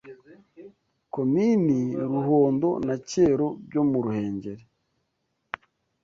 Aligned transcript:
Komini 1.13 1.79
Ruhondo 2.11 2.69
na 2.87 2.95
Cyeru 3.07 3.47
byo 3.67 3.81
mu 3.89 3.97
Ruhengeri 4.05 4.63